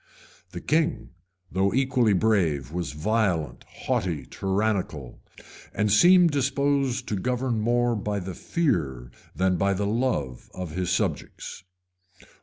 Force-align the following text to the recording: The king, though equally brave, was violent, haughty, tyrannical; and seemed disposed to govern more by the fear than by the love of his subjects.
The 0.49 0.61
king, 0.61 1.11
though 1.51 1.75
equally 1.75 2.13
brave, 2.13 2.71
was 2.71 2.93
violent, 2.93 3.63
haughty, 3.67 4.25
tyrannical; 4.25 5.19
and 5.75 5.91
seemed 5.91 6.31
disposed 6.31 7.07
to 7.09 7.15
govern 7.15 7.59
more 7.61 7.95
by 7.95 8.17
the 8.19 8.33
fear 8.33 9.11
than 9.35 9.57
by 9.57 9.75
the 9.75 9.85
love 9.85 10.49
of 10.55 10.71
his 10.71 10.89
subjects. 10.89 11.63